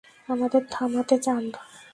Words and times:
আমাদের 0.29 0.61
থামাতে 0.71 1.15
চান? 1.17 1.43